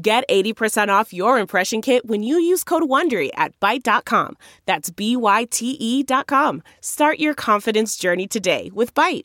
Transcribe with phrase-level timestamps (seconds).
[0.00, 4.36] Get 80% off your impression kit when you use code WONDERY at Byte.com.
[4.64, 6.62] That's B-Y-T-E dot com.
[6.80, 9.24] Start your confidence journey today with Byte.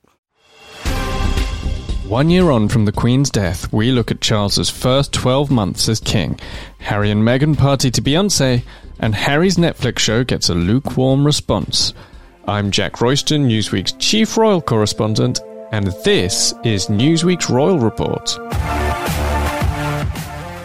[2.07, 5.99] One year on from the Queen's death, we look at Charles's first 12 months as
[5.99, 6.39] king.
[6.79, 8.63] Harry and Meghan party to Beyonce,
[8.99, 11.93] and Harry's Netflix show gets a lukewarm response.
[12.48, 15.40] I'm Jack Royston, Newsweek's chief royal correspondent,
[15.71, 18.40] and this is Newsweek's Royal Report.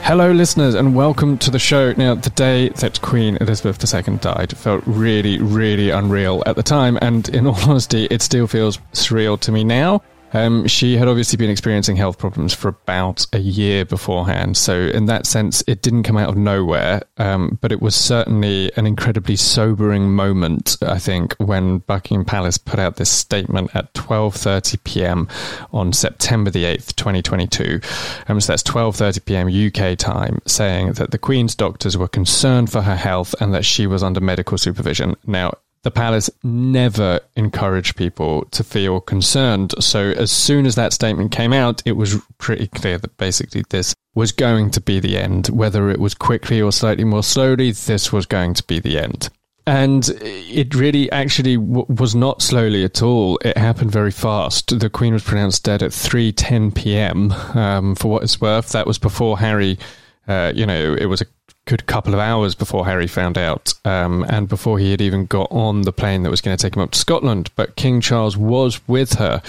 [0.08, 1.92] Hello, listeners, and welcome to the show.
[1.92, 6.98] Now, the day that Queen Elizabeth II died felt really, really unreal at the time,
[7.02, 10.00] and in all honesty, it still feels surreal to me now.
[10.32, 14.56] Um, she had obviously been experiencing health problems for about a year beforehand.
[14.56, 17.02] So, in that sense, it didn't come out of nowhere.
[17.16, 22.78] Um, but it was certainly an incredibly sobering moment, I think, when Buckingham Palace put
[22.78, 25.28] out this statement at 12:30 p.m.
[25.72, 27.80] on September the 8th, 2022.
[28.28, 29.48] Um, so that's 12:30 p.m.
[29.48, 33.86] UK time, saying that the Queen's doctors were concerned for her health and that she
[33.86, 35.16] was under medical supervision.
[35.26, 35.54] Now,
[35.88, 39.72] the palace never encouraged people to feel concerned.
[39.80, 43.94] So as soon as that statement came out, it was pretty clear that basically this
[44.14, 45.46] was going to be the end.
[45.46, 49.30] Whether it was quickly or slightly more slowly, this was going to be the end.
[49.66, 53.38] And it really actually w- was not slowly at all.
[53.42, 54.78] It happened very fast.
[54.78, 57.32] The Queen was pronounced dead at 3.10 p.m.
[57.56, 59.78] Um, for what it's worth, that was before Harry,
[60.26, 61.26] uh, you know, it was a
[61.68, 65.52] good couple of hours before Harry found out, um, and before he had even got
[65.52, 67.50] on the plane that was going to take him up to Scotland.
[67.56, 69.42] But King Charles was with her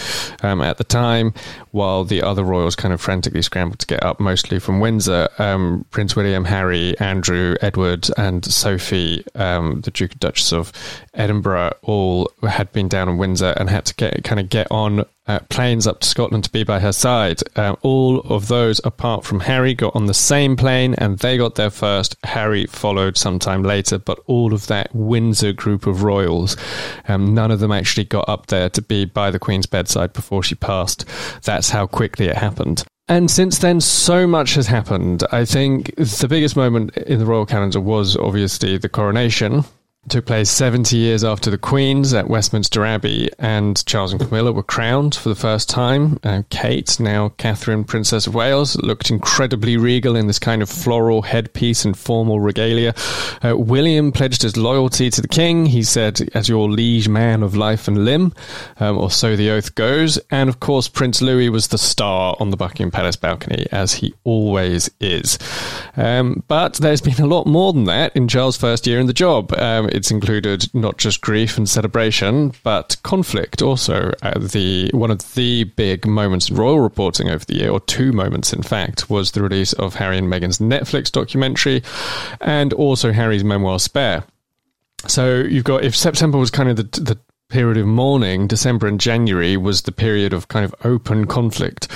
[0.44, 1.34] um, at the time,
[1.72, 5.30] while the other royals kind of frantically scrambled to get up, mostly from Windsor.
[5.38, 10.74] Um, Prince William, Harry, Andrew, Edward, and Sophie, um, the Duke and Duchess of
[11.14, 15.06] Edinburgh, all had been down in Windsor and had to get kind of get on
[15.30, 17.42] uh, planes up to Scotland to be by her side.
[17.56, 21.54] Uh, all of those, apart from Harry, got on the same plane and they got
[21.54, 22.16] there first.
[22.24, 26.58] Harry followed sometime later, but all of that Windsor group of royals,
[27.08, 30.42] um, none of them actually got up there to be by the Queen's bedside before
[30.42, 31.06] she passed.
[31.44, 32.84] That's how quickly it happened.
[33.08, 35.24] And since then, so much has happened.
[35.32, 39.64] I think the biggest moment in the royal calendar was obviously the coronation,
[40.10, 44.64] took place 70 years after the Queen's at Westminster Abbey, and Charles and Camilla were
[44.64, 46.20] crowned for the first time.
[46.24, 51.22] Uh, Kate, now Catherine, Princess of Wales, looked incredibly regal in this kind of floral
[51.22, 52.94] headpiece and formal regalia.
[53.44, 55.68] Uh, William pledged his loyalty to the King.
[55.68, 58.34] He said, as your liege man of life and limb,
[58.80, 60.18] um, or so the oath goes.
[60.32, 64.14] And of course, Prince Louis was the star on the Buckingham Palace balcony, as he
[64.24, 65.38] always is.
[65.96, 69.14] Um, but there's been a lot more than that in Charles' first year in the
[69.14, 69.54] job.
[69.54, 74.12] Um, it's included not just grief and celebration, but conflict also.
[74.36, 78.54] The one of the big moments in royal reporting over the year, or two moments
[78.54, 81.84] in fact, was the release of Harry and Meghan's Netflix documentary,
[82.42, 84.24] and also Harry's memoir Spare.
[85.08, 89.00] So you've got if September was kind of the the period of mourning, December and
[89.00, 91.88] January was the period of kind of open conflict.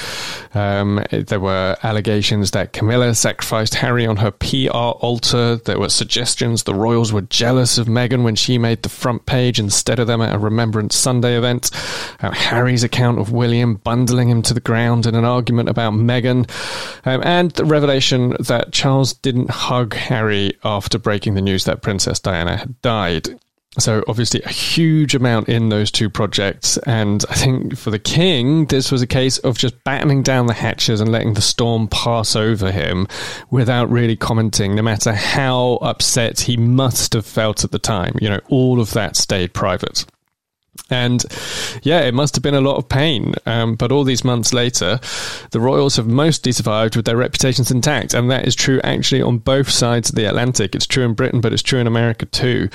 [0.56, 5.58] Um, there were allegations that Camilla sacrificed Harry on her PR altar.
[5.58, 9.59] There were suggestions the royals were jealous of Meghan when she made the front page
[9.59, 11.69] instead of them at a Remembrance Sunday event.
[12.19, 16.50] Uh, Harry's account of William bundling him to the ground in an argument about Meghan.
[17.06, 22.19] Um, and the revelation that Charles didn't hug Harry after breaking the news that Princess
[22.19, 23.40] Diana had died.
[23.80, 26.78] So obviously a huge amount in those two projects.
[26.80, 30.54] And I think for the king, this was a case of just battening down the
[30.54, 33.08] hatches and letting the storm pass over him
[33.50, 38.16] without really commenting, no matter how upset he must have felt at the time.
[38.22, 40.06] You know, all of that stayed private.
[40.90, 41.24] And
[41.81, 43.34] yeah, it must have been a lot of pain.
[43.46, 45.00] Um, but all these months later,
[45.52, 48.14] the royals have mostly survived with their reputations intact.
[48.14, 50.75] And that is true actually on both sides of the Atlantic.
[50.75, 52.70] It's true in Britain, but it's true in America too.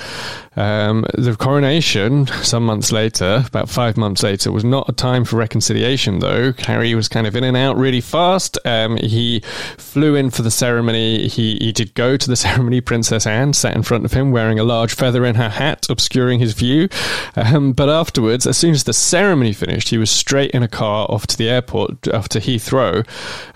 [0.59, 5.37] Um, the coronation, some months later, about five months later, was not a time for
[5.37, 6.51] reconciliation, though.
[6.59, 8.57] Harry was kind of in and out really fast.
[8.65, 9.39] Um, he
[9.77, 11.29] flew in for the ceremony.
[11.29, 12.81] He, he did go to the ceremony.
[12.81, 16.39] Princess Anne sat in front of him wearing a large feather in her hat, obscuring
[16.39, 16.89] his view.
[17.37, 21.07] Um, but afterwards, as soon as the ceremony finished, he was straight in a car
[21.09, 23.03] off to the airport, off to Heathrow,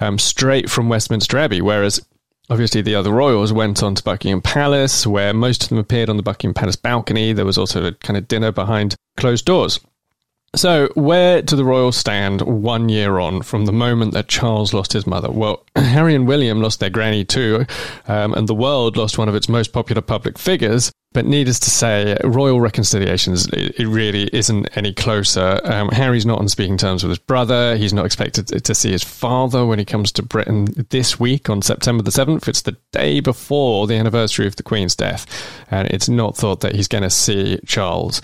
[0.01, 1.61] um, straight from Westminster Abbey.
[1.61, 2.01] Whereas
[2.49, 6.17] Obviously, the other royals went on to Buckingham Palace, where most of them appeared on
[6.17, 7.31] the Buckingham Palace balcony.
[7.31, 9.79] There was also a kind of dinner behind closed doors.
[10.55, 14.93] So, where do the royals stand one year on from the moment that Charles lost
[14.93, 15.31] his mother?
[15.31, 17.65] Well, Harry and William lost their granny too,
[18.07, 20.91] um, and the world lost one of its most popular public figures.
[21.13, 25.59] But needless to say, royal reconciliations, it really isn't any closer.
[25.63, 27.77] Um, Harry's not on speaking terms with his brother.
[27.77, 31.61] He's not expected to see his father when he comes to Britain this week on
[31.61, 32.47] September the 7th.
[32.47, 35.25] It's the day before the anniversary of the Queen's death.
[35.69, 38.21] And it's not thought that he's going to see Charles.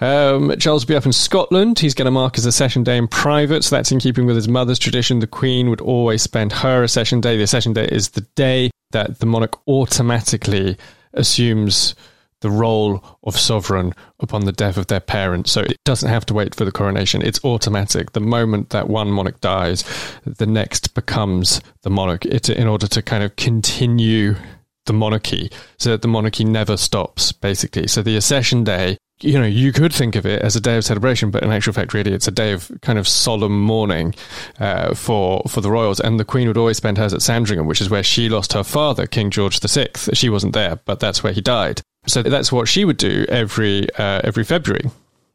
[0.00, 1.78] Um, Charles will be up in Scotland.
[1.78, 3.64] He's going to mark his accession day in private.
[3.64, 5.20] So that's in keeping with his mother's tradition.
[5.20, 7.36] The Queen would always spend her accession day.
[7.36, 10.76] The accession day is the day that the monarch automatically
[11.14, 11.94] assumes
[12.40, 15.48] the role of sovereign upon the death of their parent.
[15.48, 17.22] So it doesn't have to wait for the coronation.
[17.22, 18.12] It's automatic.
[18.12, 19.84] The moment that one monarch dies,
[20.24, 24.36] the next becomes the monarch it, in order to kind of continue
[24.84, 27.88] the monarchy so that the monarchy never stops, basically.
[27.88, 30.84] So the accession day you know, you could think of it as a day of
[30.84, 34.14] celebration, but in actual fact, really, it's a day of kind of solemn mourning
[34.60, 36.00] uh, for for the royals.
[36.00, 38.62] And the Queen would always spend hers at Sandringham, which is where she lost her
[38.62, 39.88] father, King George VI.
[40.12, 41.80] She wasn't there, but that's where he died.
[42.06, 44.90] So that's what she would do every uh, every February.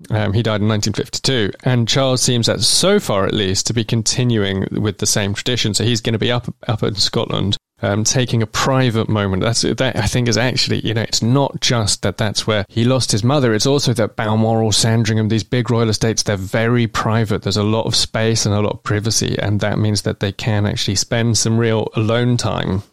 [0.09, 3.83] Um, he died in 1952, and Charles seems, that so far at least, to be
[3.83, 5.75] continuing with the same tradition.
[5.75, 9.43] So he's going to be up up in Scotland um, taking a private moment.
[9.43, 12.83] That's that I think is actually you know it's not just that that's where he
[12.83, 13.53] lost his mother.
[13.53, 17.43] It's also that Balmoral, Sandringham, these big royal estates, they're very private.
[17.43, 20.31] There's a lot of space and a lot of privacy, and that means that they
[20.31, 22.83] can actually spend some real alone time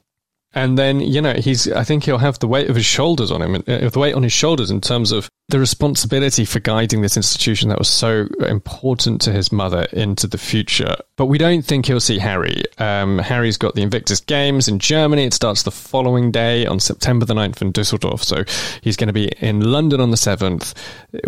[0.55, 3.43] and then you know he's i think he'll have the weight of his shoulders on
[3.43, 7.17] him uh, the weight on his shoulders in terms of the responsibility for guiding this
[7.17, 10.95] institution that was so important to his mother into the future.
[11.17, 12.63] But we don't think he'll see harry.
[12.77, 15.25] Um, harry's got the invictus games in germany.
[15.25, 18.45] It starts the following day on september the 9th in dusseldorf so
[18.83, 20.75] he's going to be in london on the 7th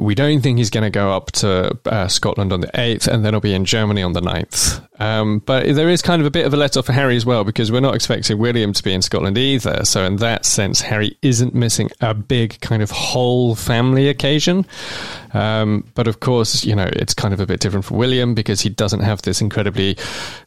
[0.01, 3.25] we don't think he's going to go up to uh, scotland on the 8th and
[3.25, 6.31] then he'll be in germany on the 9th um, but there is kind of a
[6.31, 8.83] bit of a let off for harry as well because we're not expecting william to
[8.83, 9.85] be in scotland either.
[9.85, 14.65] So, in that sense, Harry isn't missing a big kind of whole family occasion.
[15.33, 18.61] Um, but of course, you know, it's kind of a bit different for William because
[18.61, 19.97] he doesn't have this incredibly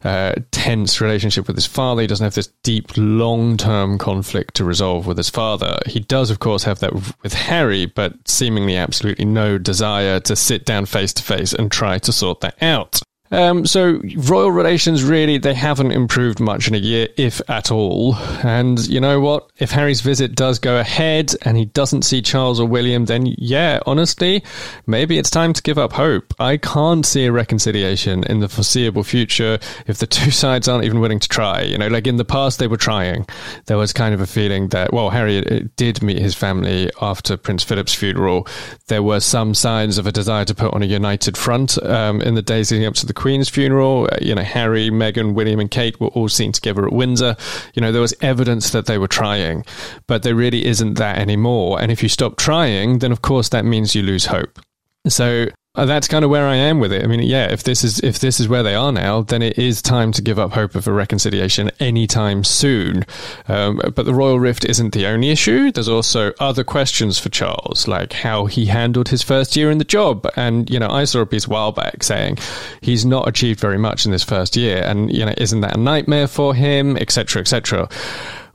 [0.02, 2.02] uh, tense relationship with his father.
[2.02, 5.78] He doesn't have this deep, long term conflict to resolve with his father.
[5.86, 10.64] He does, of course, have that with Harry, but seemingly absolutely no desire to sit
[10.64, 13.02] down face to face and try to sort that out.
[13.34, 18.14] Um, so royal relations really they haven't improved much in a year, if at all.
[18.44, 19.50] And you know what?
[19.58, 23.80] If Harry's visit does go ahead and he doesn't see Charles or William, then yeah,
[23.86, 24.44] honestly,
[24.86, 26.32] maybe it's time to give up hope.
[26.38, 29.58] I can't see a reconciliation in the foreseeable future
[29.88, 31.62] if the two sides aren't even willing to try.
[31.62, 33.26] You know, like in the past they were trying.
[33.66, 37.64] There was kind of a feeling that well, Harry did meet his family after Prince
[37.64, 38.46] Philip's funeral.
[38.86, 42.36] There were some signs of a desire to put on a united front um, in
[42.36, 44.06] the days leading up to the Queen's funeral.
[44.12, 47.34] Uh, you know, Harry, Meghan, William, and Kate were all seen together at Windsor.
[47.72, 49.64] You know, there was evidence that they were trying,
[50.06, 51.80] but there really isn't that anymore.
[51.80, 54.60] And if you stop trying, then of course that means you lose hope.
[55.08, 57.02] So that's kind of where I am with it.
[57.02, 59.58] I mean, yeah, if this is if this is where they are now, then it
[59.58, 63.04] is time to give up hope of a reconciliation anytime soon.
[63.48, 65.72] Um, but the royal rift isn't the only issue.
[65.72, 69.84] There's also other questions for Charles, like how he handled his first year in the
[69.84, 70.28] job.
[70.36, 72.38] And you know, I saw a piece a while back saying
[72.80, 75.80] he's not achieved very much in this first year, and you know, isn't that a
[75.80, 77.88] nightmare for him, etc., etc.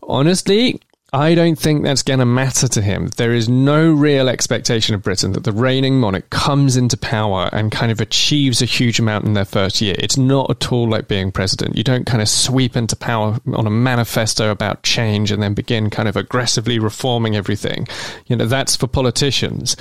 [0.03, 0.79] Honestly,
[1.11, 3.07] I don't think that's going to matter to him.
[3.17, 7.71] There is no real expectation of Britain that the reigning monarch comes into power and
[7.71, 9.95] kind of achieves a huge amount in their first year.
[9.97, 11.75] It's not at all like being president.
[11.75, 15.89] You don't kind of sweep into power on a manifesto about change and then begin
[15.89, 17.87] kind of aggressively reforming everything.
[18.27, 19.75] You know, that's for politicians.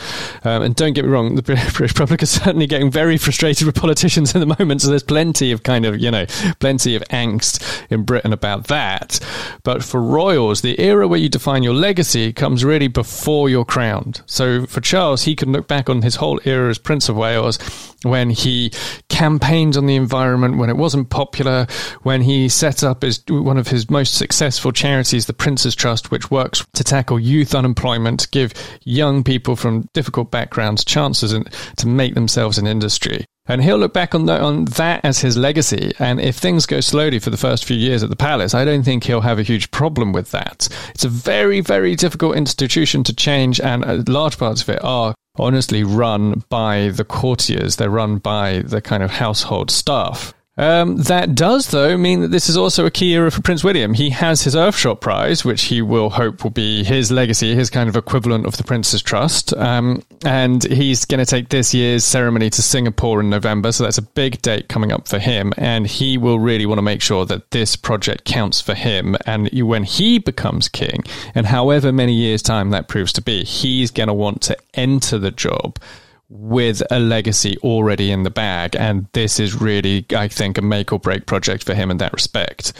[0.44, 3.74] Um, and don't get me wrong, the British public is certainly getting very frustrated with
[3.74, 4.80] politicians at the moment.
[4.80, 6.24] So there's plenty of kind of, you know,
[6.58, 9.20] plenty of angst in Britain about that.
[9.62, 14.22] But for royals, the era where you define your legacy comes really before you're crowned.
[14.26, 17.58] So for Charles, he can look back on his whole era as Prince of Wales
[18.04, 18.70] when he
[19.08, 21.66] campaigned on the environment when it wasn't popular,
[22.04, 26.30] when he set up his, one of his most successful charities, the Prince's Trust, which
[26.30, 31.42] works to tackle youth unemployment, give young people from difficult backgrounds chances in,
[31.78, 33.24] to make themselves an industry.
[33.48, 35.92] And he'll look back on, the, on that as his legacy.
[35.98, 38.82] And if things go slowly for the first few years at the palace, I don't
[38.82, 40.68] think he'll have a huge problem with that.
[40.90, 45.84] It's a very, very difficult institution to change, and large parts of it are honestly
[45.84, 47.76] run by the courtiers.
[47.76, 50.34] They're run by the kind of household staff.
[50.58, 53.94] Um, that does, though, mean that this is also a key era for Prince William.
[53.94, 57.88] He has his Earthshot Prize, which he will hope will be his legacy, his kind
[57.88, 59.54] of equivalent of the Prince's Trust.
[59.56, 63.98] Um, and he's going to take this year's ceremony to Singapore in November, so that's
[63.98, 65.52] a big date coming up for him.
[65.56, 69.16] And he will really want to make sure that this project counts for him.
[69.26, 71.04] And when he becomes king,
[71.36, 75.18] and however many years' time that proves to be, he's going to want to enter
[75.18, 75.78] the job
[76.28, 78.76] with a legacy already in the bag.
[78.76, 82.12] And this is really, I think, a make or break project for him in that
[82.12, 82.72] respect.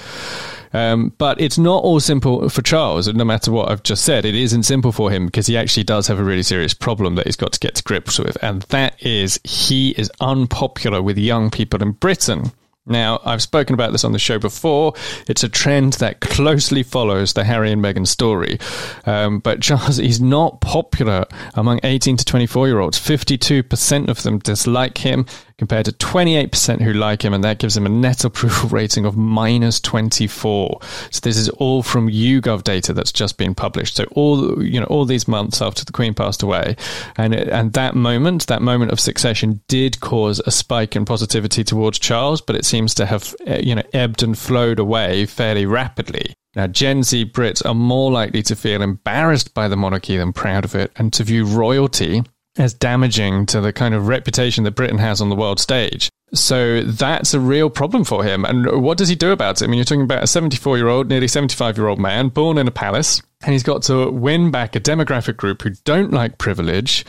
[0.73, 4.25] Um, but it's not all simple for Charles, no matter what I've just said.
[4.25, 7.27] It isn't simple for him because he actually does have a really serious problem that
[7.27, 8.37] he's got to get to grips with.
[8.43, 12.53] And that is he is unpopular with young people in Britain.
[12.89, 14.95] Now, I've spoken about this on the show before.
[15.29, 18.59] It's a trend that closely follows the Harry and Meghan story.
[19.07, 22.99] Um, but Charles is not popular among 18 to 24 year olds.
[22.99, 25.27] 52% of them dislike him
[25.59, 29.17] compared to 28% who like him, and that gives him a net approval rating of
[29.17, 30.79] minus 24.
[31.11, 33.97] So this is all from YouGov data that's just been published.
[33.97, 36.77] So all you know, all these months after the Queen passed away,
[37.17, 41.99] and and that moment, that moment of succession, did cause a spike in positivity towards
[41.99, 46.35] Charles, but it seems to have eh, you know ebbed and flowed away fairly rapidly.
[46.55, 50.65] Now, Gen Z Brits are more likely to feel embarrassed by the monarchy than proud
[50.65, 52.23] of it, and to view royalty
[52.59, 56.11] as damaging to the kind of reputation that Britain has on the world stage.
[56.35, 58.45] So that's a real problem for him.
[58.45, 59.65] And what does he do about it?
[59.65, 62.59] I mean, you're talking about a 74 year old, nearly 75 year old man born
[62.59, 63.23] in a palace.
[63.43, 67.07] And he's got to win back a demographic group who don't like privilege,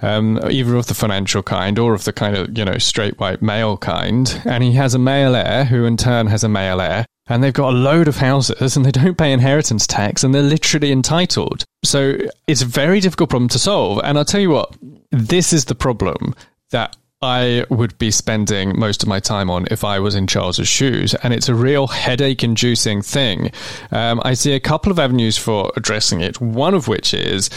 [0.00, 3.42] um, either of the financial kind or of the kind of, you know, straight white
[3.42, 4.40] male kind.
[4.44, 7.52] And he has a male heir who in turn has a male heir and they've
[7.52, 11.64] got a load of houses and they don't pay inheritance tax and they're literally entitled.
[11.84, 14.00] So it's a very difficult problem to solve.
[14.02, 14.76] And I'll tell you what,
[15.10, 16.34] this is the problem
[16.70, 20.68] that I would be spending most of my time on if I was in Charles's
[20.68, 21.14] shoes.
[21.22, 23.52] And it's a real headache inducing thing.
[23.92, 27.48] Um, I see a couple of avenues for addressing it, one of which is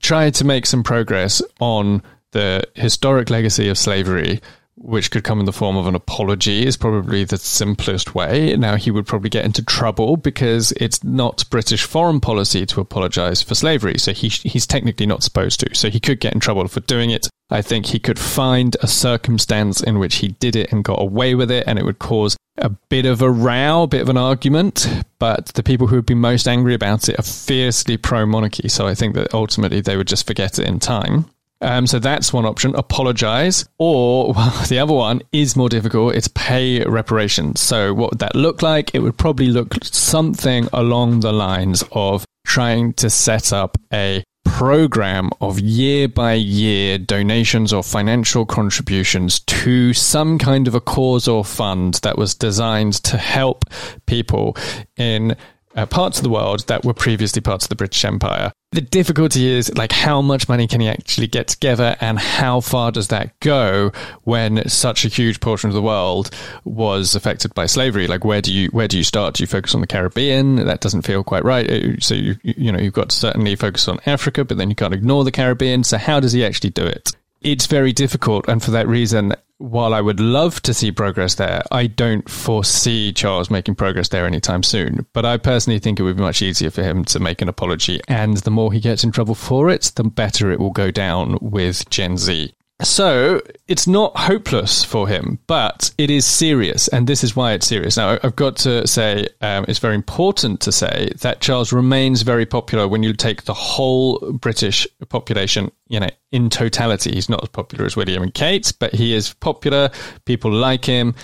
[0.00, 4.40] try to make some progress on the historic legacy of slavery
[4.82, 8.56] which could come in the form of an apology, is probably the simplest way.
[8.56, 13.42] Now, he would probably get into trouble because it's not British foreign policy to apologize
[13.42, 13.98] for slavery.
[13.98, 15.74] So he, he's technically not supposed to.
[15.74, 17.28] So he could get in trouble for doing it.
[17.48, 21.34] I think he could find a circumstance in which he did it and got away
[21.34, 24.16] with it, and it would cause a bit of a row, a bit of an
[24.16, 24.88] argument.
[25.18, 28.68] But the people who would be most angry about it are fiercely pro monarchy.
[28.68, 31.26] So I think that ultimately they would just forget it in time.
[31.62, 32.74] Um, so that's one option.
[32.74, 33.64] Apologize.
[33.78, 36.14] Or well, the other one is more difficult.
[36.14, 37.60] It's pay reparations.
[37.60, 38.90] So what would that look like?
[38.94, 45.30] It would probably look something along the lines of trying to set up a program
[45.40, 51.44] of year by year donations or financial contributions to some kind of a cause or
[51.44, 53.64] fund that was designed to help
[54.06, 54.56] people
[54.96, 55.36] in
[55.76, 58.52] uh, parts of the world that were previously parts of the British Empire.
[58.72, 62.90] The difficulty is like how much money can you actually get together and how far
[62.90, 63.92] does that go
[64.24, 66.30] when such a huge portion of the world
[66.64, 68.06] was affected by slavery?
[68.06, 69.34] Like where do you where do you start?
[69.34, 70.56] Do you focus on the Caribbean?
[70.56, 71.70] That doesn't feel quite right.
[71.70, 74.76] Uh, so you you know you've got to certainly focus on Africa, but then you
[74.76, 75.84] can't ignore the Caribbean.
[75.84, 77.14] So how does he actually do it?
[77.42, 81.62] It's very difficult, and for that reason, while I would love to see progress there,
[81.70, 85.06] I don't foresee Charles making progress there anytime soon.
[85.12, 88.00] But I personally think it would be much easier for him to make an apology.
[88.08, 91.38] And the more he gets in trouble for it, the better it will go down
[91.40, 92.52] with Gen Z.
[92.82, 97.66] So it's not hopeless for him, but it is serious, and this is why it's
[97.66, 97.96] serious.
[97.96, 102.44] Now, I've got to say, um, it's very important to say that Charles remains very
[102.44, 107.12] popular when you take the whole British population, you know, in totality.
[107.12, 109.90] He's not as popular as William and Kate, but he is popular.
[110.24, 111.14] People like him.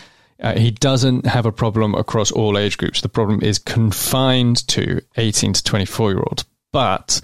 [0.40, 3.00] Uh, he doesn't have a problem across all age groups.
[3.00, 6.44] The problem is confined to 18 to 24 year olds.
[6.70, 7.20] But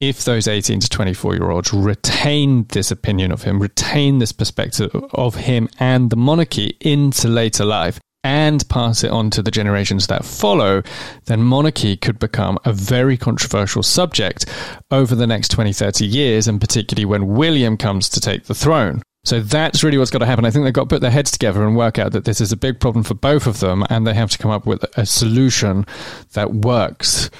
[0.00, 4.94] if those 18 to 24 year olds retain this opinion of him, retain this perspective
[5.12, 10.08] of him and the monarchy into later life, and pass it on to the generations
[10.08, 10.82] that follow,
[11.26, 14.46] then monarchy could become a very controversial subject
[14.90, 19.00] over the next 20, 30 years, and particularly when William comes to take the throne.
[19.24, 20.44] So that's really what's got to happen.
[20.44, 22.50] I think they've got to put their heads together and work out that this is
[22.50, 25.06] a big problem for both of them, and they have to come up with a
[25.06, 25.86] solution
[26.32, 27.30] that works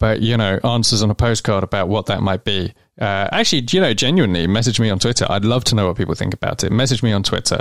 [0.00, 2.74] but you know, answers on a postcard about what that might be.
[3.00, 5.24] Uh, actually, you know, genuinely, message me on Twitter.
[5.30, 6.72] I'd love to know what people think about it.
[6.72, 7.60] Message me on Twitter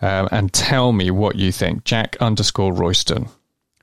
[0.00, 1.84] um, and tell me what you think.
[1.84, 3.28] Jack underscore Royston.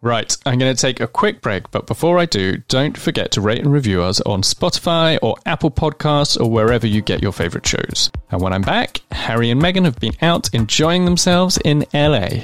[0.01, 3.41] Right, I'm going to take a quick break, but before I do, don't forget to
[3.41, 7.65] rate and review us on Spotify or Apple Podcasts or wherever you get your favorite
[7.65, 8.11] shows.
[8.29, 12.43] And when I'm back, Harry and Meghan have been out enjoying themselves in LA.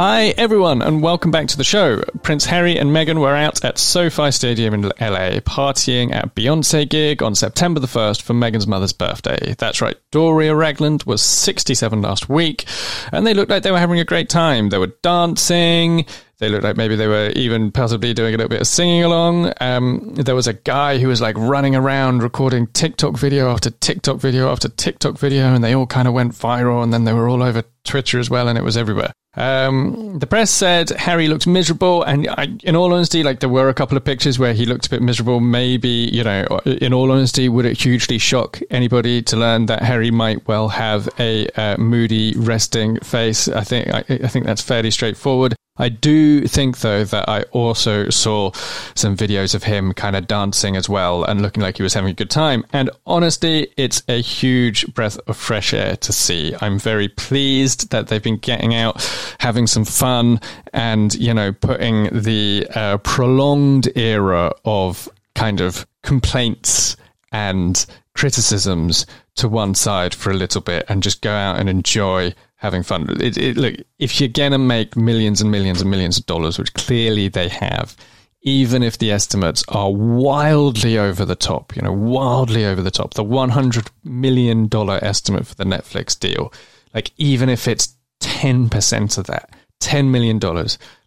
[0.00, 2.04] Hi, everyone, and welcome back to the show.
[2.22, 7.20] Prince Harry and Meghan were out at SoFi Stadium in LA partying at Beyonce gig
[7.20, 9.56] on September the 1st for Meghan's mother's birthday.
[9.58, 12.64] That's right, Doria Ragland was 67 last week,
[13.10, 14.68] and they looked like they were having a great time.
[14.68, 16.06] They were dancing.
[16.38, 19.52] They looked like maybe they were even possibly doing a little bit of singing along.
[19.60, 24.18] Um, there was a guy who was like running around recording TikTok video after TikTok
[24.18, 27.28] video after TikTok video, and they all kind of went viral, and then they were
[27.28, 29.12] all over Twitter as well, and it was everywhere.
[29.34, 33.68] Um, the press said Harry looked miserable, and I, in all honesty, like there were
[33.68, 35.40] a couple of pictures where he looked a bit miserable.
[35.40, 40.12] Maybe you know, in all honesty, would it hugely shock anybody to learn that Harry
[40.12, 43.48] might well have a uh, moody, resting face?
[43.48, 45.56] I think I, I think that's fairly straightforward.
[45.78, 48.52] I do think, though, that I also saw
[48.94, 52.10] some videos of him kind of dancing as well and looking like he was having
[52.10, 52.64] a good time.
[52.72, 56.54] And honestly, it's a huge breath of fresh air to see.
[56.60, 59.02] I'm very pleased that they've been getting out,
[59.38, 60.40] having some fun,
[60.72, 66.96] and, you know, putting the uh, prolonged era of kind of complaints
[67.32, 72.34] and criticisms to one side for a little bit and just go out and enjoy
[72.58, 73.08] having fun.
[73.20, 76.58] It, it, look, if you're going to make millions and millions and millions of dollars,
[76.58, 77.96] which clearly they have,
[78.42, 83.14] even if the estimates are wildly over the top, you know, wildly over the top,
[83.14, 84.68] the $100 million
[85.02, 86.52] estimate for the Netflix deal,
[86.94, 90.38] like even if it's 10% of that, $10 million,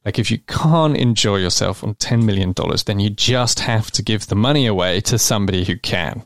[0.06, 2.54] like if you can't enjoy yourself on $10 million,
[2.86, 6.24] then you just have to give the money away to somebody who can.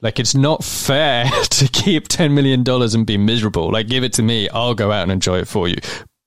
[0.00, 3.70] Like it's not fair to keep $10 million and be miserable.
[3.72, 4.48] Like give it to me.
[4.48, 5.76] I'll go out and enjoy it for you.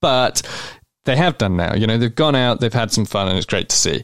[0.01, 0.41] But
[1.05, 1.73] they have done now.
[1.75, 4.03] You know, they've gone out, they've had some fun, and it's great to see.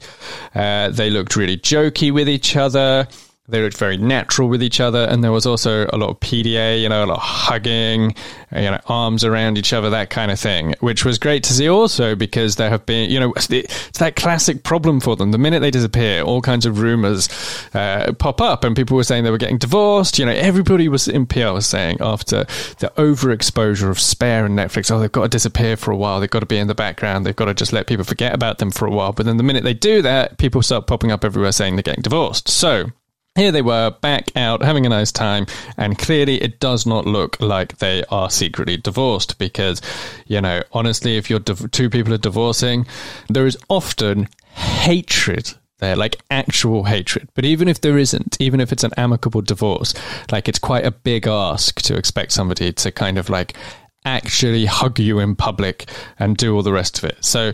[0.55, 3.07] Uh, they looked really jokey with each other.
[3.49, 6.81] They looked very natural with each other, and there was also a lot of PDA,
[6.81, 8.13] you know, a lot of hugging,
[8.51, 11.69] you know, arms around each other, that kind of thing, which was great to see
[11.69, 15.31] also because there have been, you know, it's that classic problem for them.
[15.31, 17.29] The minute they disappear, all kinds of rumors
[17.73, 20.19] uh, pop up, and people were saying they were getting divorced.
[20.19, 22.43] You know, everybody was in PR was saying after
[22.79, 26.29] the overexposure of Spare and Netflix, oh, they've got to disappear for a while, they've
[26.29, 28.71] got to be in the background, they've got to just let people forget about them
[28.71, 29.13] for a while.
[29.13, 32.01] But then the minute they do that, people start popping up everywhere saying they're getting
[32.01, 32.49] divorced.
[32.49, 32.91] So,
[33.37, 35.45] here they were back out having a nice time
[35.77, 39.81] and clearly it does not look like they are secretly divorced because
[40.25, 42.85] you know honestly if you're div- two people are divorcing
[43.29, 47.29] there is often hatred there like actual hatred.
[47.35, 49.93] But even if there isn't even if it's an amicable divorce
[50.31, 53.55] like it's quite a big ask to expect somebody to kind of like
[54.05, 57.23] actually hug you in public and do all the rest of it.
[57.23, 57.53] So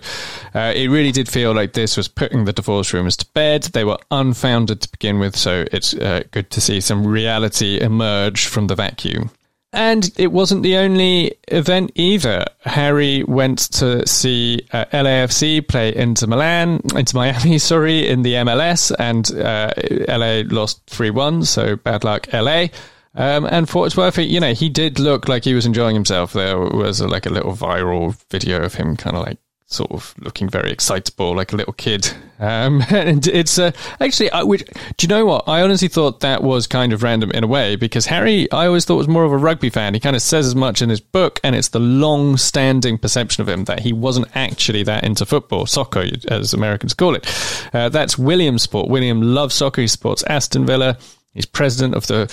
[0.53, 3.63] uh, it really did feel like this was putting the divorce rumors to bed.
[3.63, 8.45] They were unfounded to begin with, so it's uh, good to see some reality emerge
[8.45, 9.31] from the vacuum.
[9.75, 12.45] And it wasn't the only event either.
[12.59, 18.93] Harry went to see uh, LAFC play Inter Milan, Inter Miami, sorry, in the MLS,
[18.99, 19.73] and uh,
[20.07, 22.67] LA lost 3 1, so bad luck, LA.
[23.15, 26.33] Um, and for it's worth, you know, he did look like he was enjoying himself.
[26.33, 29.37] There was a, like a little viral video of him kind of like
[29.73, 32.09] sort of looking very excitable, like a little kid.
[32.39, 34.63] Um, and it's uh, actually, I, which,
[34.97, 35.47] do you know what?
[35.47, 38.85] I honestly thought that was kind of random in a way because Harry, I always
[38.85, 39.93] thought was more of a rugby fan.
[39.93, 43.41] He kind of says as much in his book, and it's the long standing perception
[43.41, 47.27] of him that he wasn't actually that into football, soccer, as Americans call it.
[47.73, 48.89] Uh, that's William's sport.
[48.89, 49.81] William loves soccer.
[49.81, 50.97] He supports Aston Villa.
[51.33, 52.31] He's president of the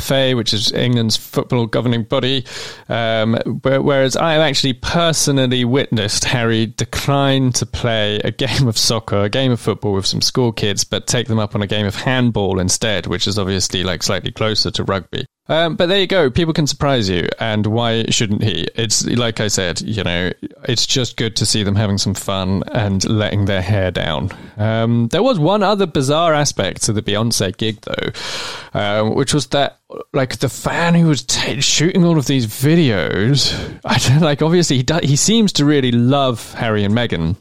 [0.00, 2.44] FA, which is England's football governing body.
[2.88, 9.24] Um, whereas I have actually personally witnessed Harry decline to play a game of soccer,
[9.24, 11.86] a game of football with some school kids, but take them up on a game
[11.86, 15.26] of handball instead, which is obviously like slightly closer to rugby.
[15.48, 16.28] Um, but there you go.
[16.28, 18.66] People can surprise you, and why shouldn't he?
[18.74, 20.32] It's like I said, you know,
[20.64, 24.30] it's just good to see them having some fun and letting their hair down.
[24.56, 29.46] Um, there was one other bizarre aspect to the Beyonce gig, though, uh, which was
[29.48, 29.78] that,
[30.12, 33.54] like, the fan who was t- shooting all of these videos,
[33.84, 37.36] I like, obviously, he, do- he seems to really love Harry and Meghan.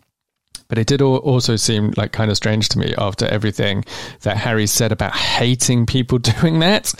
[0.67, 3.85] But it did also seem like kind of strange to me after everything
[4.21, 6.93] that Harry said about hating people doing that.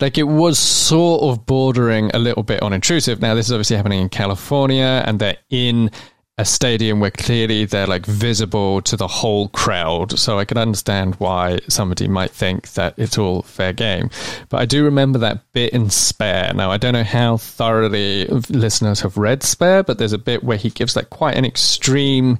[0.00, 3.20] Like it was sort of bordering a little bit on intrusive.
[3.20, 5.90] Now, this is obviously happening in California and they're in
[6.38, 10.16] a stadium where clearly they're like visible to the whole crowd.
[10.16, 14.08] So I can understand why somebody might think that it's all fair game.
[14.48, 16.54] But I do remember that bit in Spare.
[16.54, 20.56] Now, I don't know how thoroughly listeners have read Spare, but there's a bit where
[20.56, 22.38] he gives like quite an extreme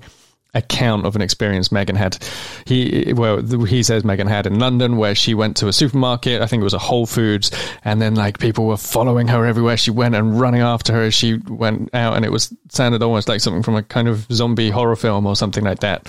[0.54, 2.18] account of an experience Meghan had.
[2.66, 6.42] He well, he says Meghan had in London, where she went to a supermarket.
[6.42, 7.50] I think it was a Whole Foods,
[7.84, 11.14] and then like people were following her everywhere she went and running after her as
[11.14, 14.70] she went out, and it was sounded almost like something from a kind of zombie
[14.70, 16.06] horror film or something like that.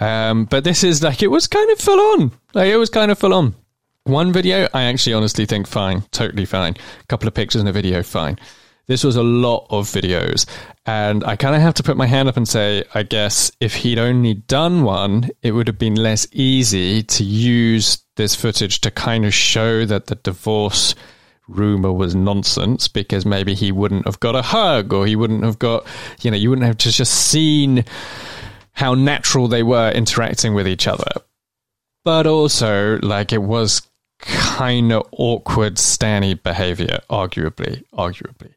[0.00, 2.32] Um, but this is like it was kind of full on.
[2.54, 3.54] Like it was kind of full on.
[4.04, 6.74] One video, I actually honestly think fine, totally fine.
[7.00, 8.36] A couple of pictures in a video, fine.
[8.92, 10.44] This was a lot of videos.
[10.84, 13.74] And I kind of have to put my hand up and say, I guess if
[13.74, 18.90] he'd only done one, it would have been less easy to use this footage to
[18.90, 20.94] kind of show that the divorce
[21.48, 25.58] rumor was nonsense because maybe he wouldn't have got a hug or he wouldn't have
[25.58, 25.86] got,
[26.20, 27.86] you know, you wouldn't have just seen
[28.72, 31.12] how natural they were interacting with each other.
[32.04, 33.80] But also, like, it was
[34.18, 38.52] kind of awkward Stanny behavior, arguably, arguably.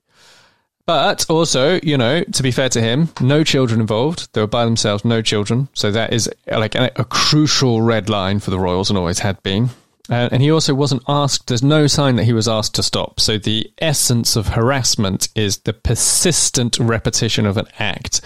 [0.88, 4.32] But also, you know, to be fair to him, no children involved.
[4.34, 5.68] They were by themselves, no children.
[5.74, 9.42] So that is like a, a crucial red line for the Royals and always had
[9.42, 9.70] been.
[10.10, 13.20] Uh, and he also wasn't asked, there's no sign that he was asked to stop.
[13.20, 18.22] So the essence of harassment is the persistent repetition of an act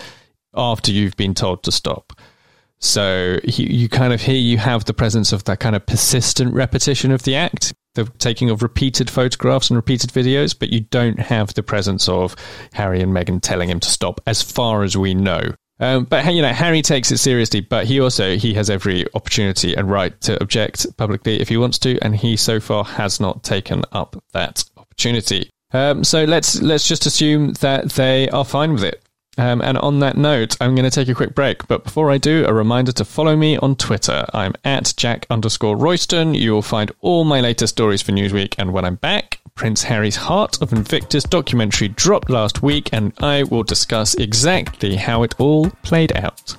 [0.54, 2.12] after you've been told to stop.
[2.80, 6.54] So he, you kind of here you have the presence of that kind of persistent
[6.54, 7.74] repetition of the act
[8.06, 12.36] the taking of repeated photographs and repeated videos, but you don't have the presence of
[12.74, 15.54] Harry and Meghan telling him to stop, as far as we know.
[15.82, 19.74] Um, but you know, Harry takes it seriously, but he also he has every opportunity
[19.76, 23.44] and right to object publicly if he wants to, and he so far has not
[23.44, 25.50] taken up that opportunity.
[25.72, 29.04] Um, so let's let's just assume that they are fine with it.
[29.40, 31.66] Um, and on that note, I'm going to take a quick break.
[31.70, 34.26] But before I do, a reminder to follow me on Twitter.
[34.34, 36.34] I'm at Jack underscore Royston.
[36.34, 38.56] You will find all my latest stories for Newsweek.
[38.58, 43.44] And when I'm back, Prince Harry's Heart of Invictus documentary dropped last week, and I
[43.44, 46.58] will discuss exactly how it all played out.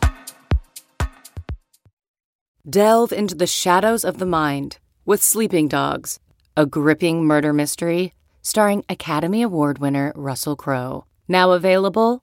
[2.67, 6.19] Delve into the shadows of the mind with Sleeping Dogs,
[6.57, 11.05] a gripping murder mystery starring Academy Award winner Russell Crowe.
[11.29, 12.23] Now available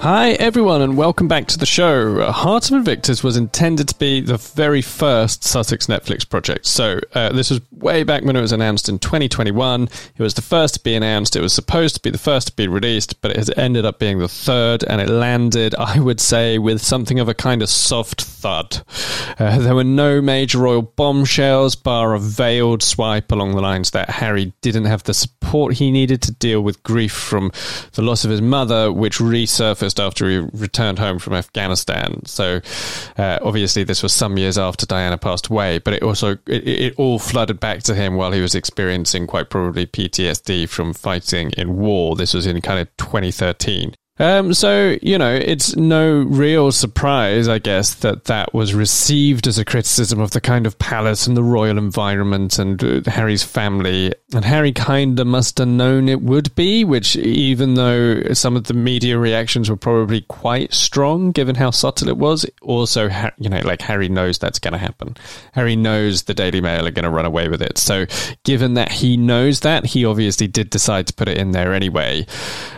[0.00, 2.32] Hi, everyone, and welcome back to the show.
[2.32, 6.64] Heart of Invictus was intended to be the very first Sussex Netflix project.
[6.64, 9.90] So, uh, this was way back when it was announced in 2021.
[10.16, 11.36] It was the first to be announced.
[11.36, 13.98] It was supposed to be the first to be released, but it has ended up
[13.98, 17.68] being the third, and it landed, I would say, with something of a kind of
[17.68, 18.82] soft thud.
[19.38, 24.08] Uh, there were no major royal bombshells, bar a veiled swipe along the lines that
[24.08, 27.52] Harry didn't have the support he needed to deal with grief from
[27.92, 32.24] the loss of his mother, which resurfaced after he returned home from Afghanistan.
[32.26, 32.60] So
[33.18, 36.94] uh, obviously, this was some years after Diana passed away, but it also it, it
[36.96, 41.76] all flooded back to him while he was experiencing quite probably PTSD from fighting in
[41.76, 42.14] war.
[42.14, 43.94] This was in kind of 2013.
[44.20, 49.58] Um, so, you know, it's no real surprise, I guess, that that was received as
[49.58, 54.12] a criticism of the kind of palace and the royal environment and uh, Harry's family.
[54.34, 58.64] And Harry kind of must have known it would be, which, even though some of
[58.64, 63.60] the media reactions were probably quite strong, given how subtle it was, also, you know,
[63.64, 65.16] like Harry knows that's going to happen.
[65.52, 67.78] Harry knows the Daily Mail are going to run away with it.
[67.78, 68.04] So,
[68.44, 72.26] given that he knows that, he obviously did decide to put it in there anyway.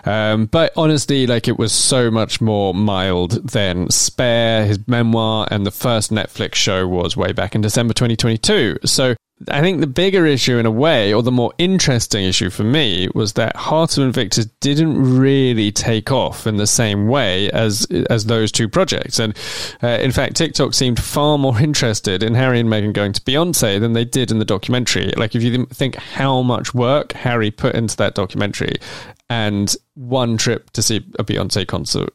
[0.04, 5.64] Um, but honestly, like it was so much more mild than Spare, his memoir, and
[5.64, 8.80] the first Netflix show was way back in December 2022.
[8.84, 9.16] So
[9.48, 13.08] I think the bigger issue, in a way, or the more interesting issue for me,
[13.14, 18.26] was that Heart of Invictus didn't really take off in the same way as as
[18.26, 19.18] those two projects.
[19.18, 19.36] And
[19.82, 23.80] uh, in fact, TikTok seemed far more interested in Harry and Meghan going to Beyonce
[23.80, 25.12] than they did in the documentary.
[25.16, 28.76] Like, if you think how much work Harry put into that documentary,
[29.32, 32.10] and one trip to see a Beyonce concert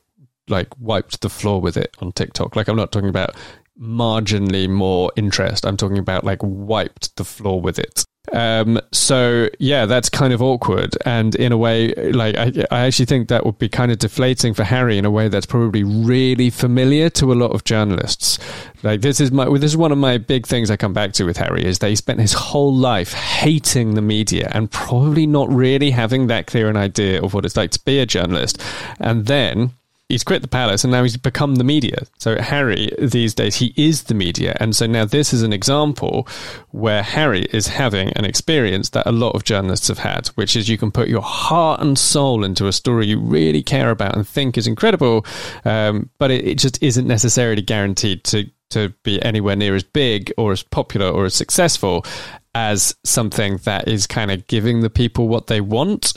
[0.49, 2.55] like wiped the floor with it on TikTok.
[2.55, 3.35] Like I'm not talking about
[3.81, 5.65] marginally more interest.
[5.65, 8.05] I'm talking about like wiped the floor with it.
[8.33, 13.05] Um, so yeah, that's kind of awkward, and in a way, like I, I actually
[13.05, 16.49] think that would be kind of deflating for Harry in a way that's probably really
[16.49, 18.37] familiar to a lot of journalists.
[18.83, 21.23] Like this is my this is one of my big things I come back to
[21.23, 25.49] with Harry is that he spent his whole life hating the media and probably not
[25.49, 28.61] really having that clear an idea of what it's like to be a journalist,
[28.99, 29.71] and then
[30.09, 32.03] he's quit the palace and now he's become the media.
[32.17, 36.27] So Harry these days he is the media, and so now this is an example
[36.71, 40.69] where Harry is having an experience that a lot of journalists have had, which is
[40.69, 44.27] you can put your heart and soul into a story you really care about and
[44.27, 45.25] think is incredible,
[45.65, 50.33] um, but it, it just isn't necessarily guaranteed to to be anywhere near as big
[50.37, 52.05] or as popular or as successful
[52.53, 56.13] as something that is kind of giving the people what they want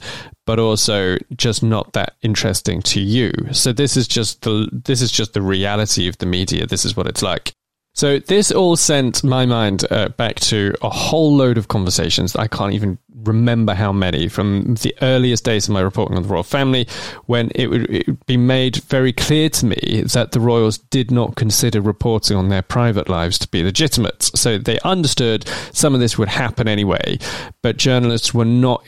[0.51, 5.13] but also just not that interesting to you so this is just the this is
[5.13, 7.55] just the reality of the media this is what it's like
[7.93, 12.37] so this all sent my mind uh, back to a whole load of conversations.
[12.37, 16.29] I can't even remember how many from the earliest days of my reporting on the
[16.29, 16.87] royal family,
[17.27, 21.11] when it would, it would be made very clear to me that the royals did
[21.11, 24.23] not consider reporting on their private lives to be legitimate.
[24.23, 27.19] So they understood some of this would happen anyway,
[27.61, 28.87] but journalists were not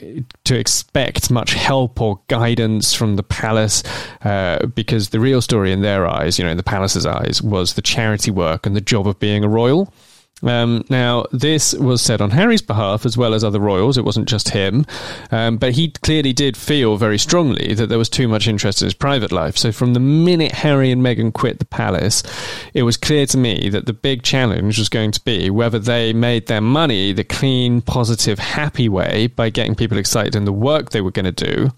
[0.52, 3.82] to expect much help or guidance from the palace
[4.24, 7.74] uh, because the real story in their eyes, you know, in the palace's eyes, was
[7.74, 9.92] the charity work and the job of being a royal.
[10.42, 13.96] Um, now, this was said on Harry's behalf as well as other royals.
[13.96, 14.84] It wasn't just him.
[15.30, 18.86] Um, but he clearly did feel very strongly that there was too much interest in
[18.86, 19.56] his private life.
[19.56, 22.22] So, from the minute Harry and Meghan quit the palace,
[22.74, 26.12] it was clear to me that the big challenge was going to be whether they
[26.12, 30.90] made their money the clean, positive, happy way by getting people excited in the work
[30.90, 31.70] they were going to do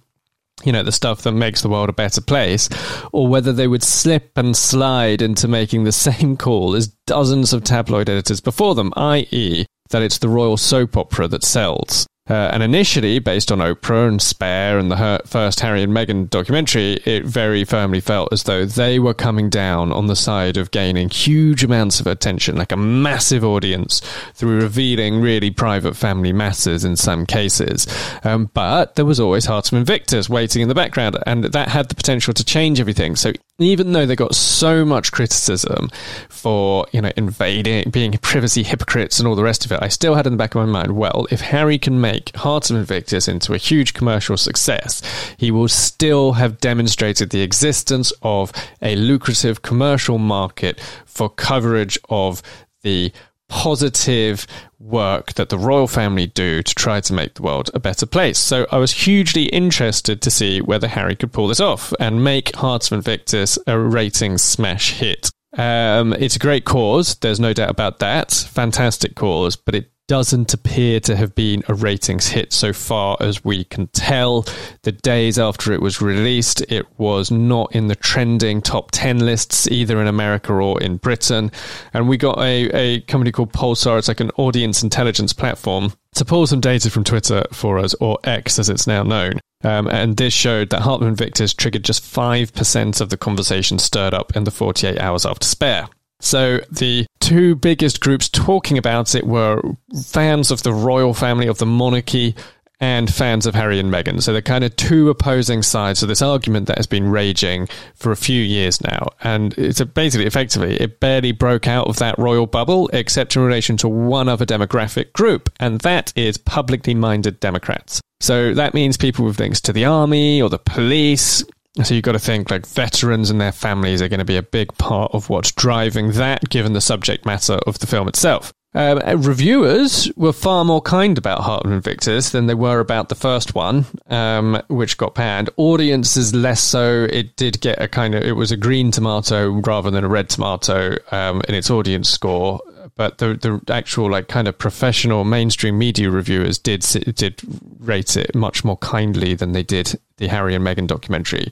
[0.64, 2.68] you know, the stuff that makes the world a better place,
[3.12, 7.64] or whether they would slip and slide into making the same call as dozens of
[7.64, 12.06] tabloid editors before them, i.e., that it's the royal soap opera that sells.
[12.28, 16.94] Uh, and initially, based on Oprah and Spare and the first Harry and Meghan documentary,
[17.04, 21.10] it very firmly felt as though they were coming down on the side of gaining
[21.10, 24.00] huge amounts of attention, like a massive audience,
[24.32, 27.86] through revealing really private family matters in some cases.
[28.24, 31.90] Um, but there was always Heart of Invictus waiting in the background, and that had
[31.90, 33.16] the potential to change everything.
[33.16, 35.88] So even though they got so much criticism
[36.28, 40.16] for, you know, invading, being privacy hypocrites and all the rest of it, I still
[40.16, 43.28] had in the back of my mind, well, if Harry can make Hearts of Invictus
[43.28, 45.02] into a huge commercial success,
[45.36, 52.42] he will still have demonstrated the existence of a lucrative commercial market for coverage of
[52.82, 53.12] the
[53.48, 54.48] positive
[54.84, 58.38] work that the royal family do to try to make the world a better place.
[58.38, 62.54] So I was hugely interested to see whether Harry could pull this off and make
[62.56, 65.30] Hearts of Invictus a ratings smash hit.
[65.56, 68.32] Um, it's a great cause, there's no doubt about that.
[68.32, 73.44] Fantastic cause, but it doesn't appear to have been a ratings hit so far as
[73.44, 74.44] we can tell.
[74.82, 79.66] The days after it was released, it was not in the trending top 10 lists,
[79.68, 81.50] either in America or in Britain.
[81.92, 86.24] And we got a, a company called Pulsar, it's like an audience intelligence platform, to
[86.24, 89.40] pull some data from Twitter for us, or X as it's now known.
[89.62, 94.12] Um, and this showed that Heart of Invictus triggered just 5% of the conversation stirred
[94.12, 95.88] up in the 48 hours after Spare.
[96.24, 99.60] So the two biggest groups talking about it were
[100.04, 102.34] fans of the royal family of the monarchy
[102.80, 104.22] and fans of Harry and Meghan.
[104.22, 108.10] So they're kind of two opposing sides of this argument that has been raging for
[108.10, 109.08] a few years now.
[109.22, 113.76] And it's basically, effectively, it barely broke out of that royal bubble, except in relation
[113.78, 118.00] to one other demographic group, and that is publicly minded Democrats.
[118.20, 121.44] So that means people with links to the army or the police,
[121.82, 124.42] so you've got to think like veterans and their families are going to be a
[124.42, 128.52] big part of what's driving that, given the subject matter of the film itself.
[128.76, 133.14] Um, reviewers were far more kind about Heart of Invictus than they were about the
[133.14, 135.48] first one, um, which got panned.
[135.56, 137.04] Audiences less so.
[137.04, 140.28] It did get a kind of it was a green tomato rather than a red
[140.28, 142.60] tomato um, in its audience score
[142.96, 146.80] but the the actual like kind of professional mainstream media reviewers did
[147.14, 147.40] did
[147.80, 151.48] rate it much more kindly than they did the Harry and Meghan documentary.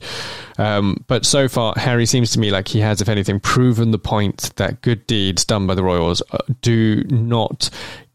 [0.57, 3.99] Um, but so far, Harry seems to me like he has, if anything, proven the
[3.99, 7.69] point that good deeds done by the royals uh, do not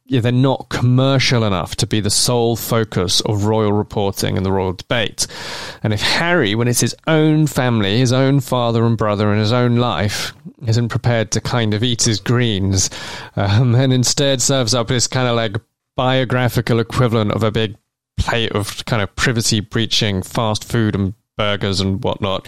[0.08, 4.50] yeah, they're not commercial enough to be the sole focus of royal reporting and the
[4.50, 5.26] royal debate.
[5.82, 9.52] And if Harry, when it's his own family, his own father and brother, and his
[9.52, 10.32] own life,
[10.66, 12.88] isn't prepared to kind of eat his greens,
[13.36, 15.56] um, and instead serves up this kind of like
[15.94, 17.76] biographical equivalent of a big
[18.16, 22.46] plate of kind of privacy breaching fast food and burgers and whatnot,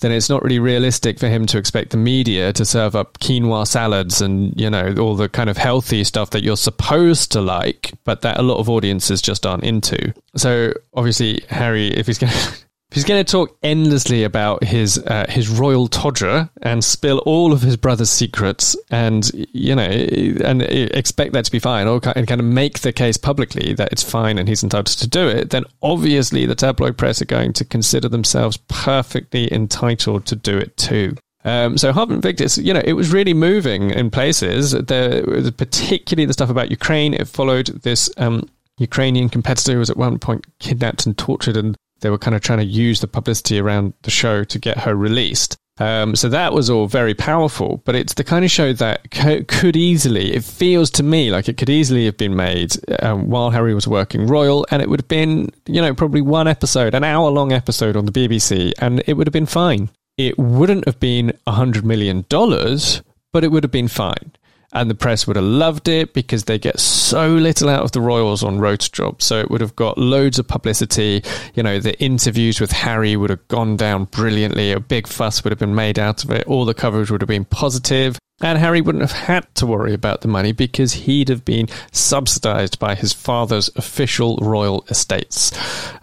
[0.00, 3.64] then it's not really realistic for him to expect the media to serve up quinoa
[3.64, 7.92] salads and, you know, all the kind of healthy stuff that you're supposed to like,
[8.02, 10.12] but that a lot of audiences just aren't into.
[10.34, 15.26] So obviously, Harry, if he's going to he's going to talk endlessly about his uh,
[15.28, 21.32] his royal todger and spill all of his brother's secrets, and you know, and expect
[21.32, 24.38] that to be fine, or and kind of make the case publicly that it's fine
[24.38, 28.08] and he's entitled to do it, then obviously the tabloid press are going to consider
[28.08, 31.16] themselves perfectly entitled to do it too.
[31.44, 34.74] Um, so Heart of Invictus, you know, it was really moving in places.
[34.74, 37.14] Particularly the stuff about Ukraine.
[37.14, 38.48] It followed this um,
[38.78, 42.42] Ukrainian competitor who was at one point kidnapped and tortured and they were kind of
[42.42, 45.56] trying to use the publicity around the show to get her released.
[45.78, 49.42] Um, so that was all very powerful, but it's the kind of show that co-
[49.48, 53.48] could easily, it feels to me like it could easily have been made um, while
[53.48, 57.02] Harry was working Royal, and it would have been, you know, probably one episode, an
[57.02, 59.88] hour long episode on the BBC, and it would have been fine.
[60.18, 64.32] It wouldn't have been a $100 million, but it would have been fine
[64.72, 68.00] and the press would have loved it because they get so little out of the
[68.00, 69.24] Royals on road jobs.
[69.24, 71.22] So it would have got loads of publicity.
[71.54, 74.72] You know, the interviews with Harry would have gone down brilliantly.
[74.72, 76.46] A big fuss would have been made out of it.
[76.46, 78.18] All the coverage would have been positive.
[78.42, 82.78] And Harry wouldn't have had to worry about the money because he'd have been subsidized
[82.78, 85.52] by his father's official royal estates,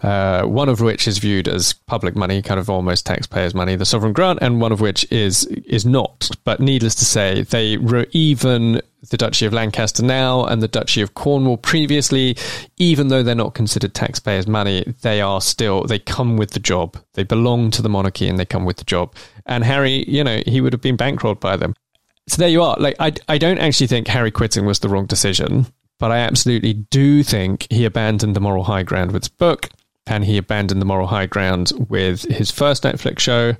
[0.04, 3.84] uh, one of which is viewed as public money, kind of almost taxpayers' money, the
[3.84, 6.30] sovereign grant, and one of which is is not.
[6.44, 11.00] But needless to say, they were even the Duchy of Lancaster now and the Duchy
[11.00, 12.36] of Cornwall previously,
[12.78, 16.96] even though they're not considered taxpayers' money, they are still, they come with the job.
[17.14, 19.14] They belong to the monarchy and they come with the job.
[19.46, 21.74] And Harry, you know, he would have been bankrolled by them
[22.28, 22.76] so there you are.
[22.78, 25.66] Like, I, I don't actually think Harry quitting was the wrong decision,
[25.98, 29.68] but I absolutely do think he abandoned the moral high ground with his book,
[30.06, 33.56] and he abandoned the moral high ground with his first Netflix show.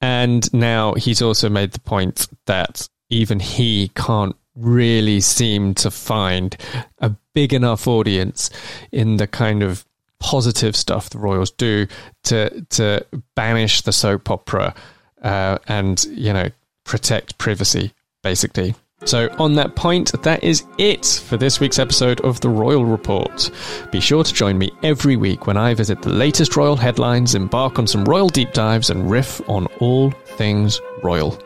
[0.00, 6.56] And now he's also made the point that even he can't really seem to find
[6.98, 8.50] a big enough audience
[8.90, 9.84] in the kind of
[10.18, 11.86] positive stuff the Royals do
[12.22, 14.74] to to banish the soap opera
[15.22, 16.48] uh, and you know
[16.84, 18.74] protect privacy basically.
[19.04, 23.50] So, on that point, that is it for this week's episode of The Royal Report.
[23.90, 27.80] Be sure to join me every week when I visit the latest royal headlines, embark
[27.80, 31.36] on some royal deep dives, and riff on all things royal.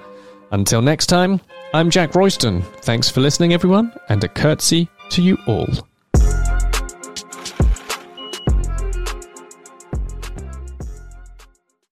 [0.51, 1.41] Until next time,
[1.73, 2.61] I'm Jack Royston.
[2.83, 5.67] Thanks for listening, everyone, and a curtsy to you all.